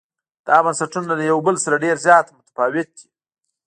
دا 0.47 0.57
بنسټونه 0.65 1.07
له 1.19 1.23
یو 1.31 1.37
بل 1.45 1.55
سره 1.63 1.81
ډېر 1.85 1.95
زیات 2.05 2.25
متفاوت 2.37 2.87
دي. 2.97 3.05